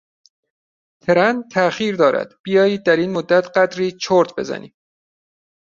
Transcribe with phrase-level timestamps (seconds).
[1.03, 4.73] ترن تاخیر دارد، بیایید در این مدت قدری چرت بزنیم.